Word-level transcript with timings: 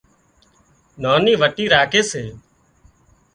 ناني 1.01 1.33
وٽي 1.41 1.65
راکي 1.73 2.01
سي 2.11 2.23